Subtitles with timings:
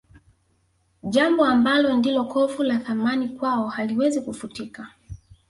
[1.03, 4.87] Jambo ambalo ndilo kovu la Thamani kwao haliwezi kufutika